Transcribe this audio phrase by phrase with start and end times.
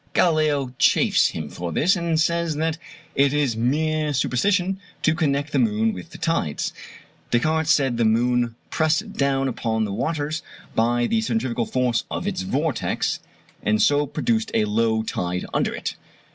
[0.13, 2.79] Galileo chaffs him for this, and says that
[3.13, 6.73] it is mere superstition to connect the moon with the tides.
[7.29, 10.41] Descartes said the moon pressed down upon the waters
[10.73, 13.19] by the centrifugal force of its vortex,
[13.61, 15.93] and so produced a low tide under it.